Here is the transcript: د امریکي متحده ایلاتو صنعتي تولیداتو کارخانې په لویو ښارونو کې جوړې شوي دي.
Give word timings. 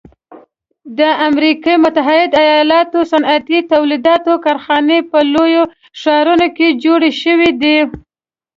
د 0.97 0.99
امریکي 1.29 1.75
متحده 1.83 2.39
ایلاتو 2.55 2.99
صنعتي 3.11 3.59
تولیداتو 3.73 4.33
کارخانې 4.45 4.97
په 5.11 5.19
لویو 5.33 5.63
ښارونو 6.01 6.47
کې 6.57 6.67
جوړې 6.83 7.11
شوي 7.21 7.51
دي. 7.61 7.77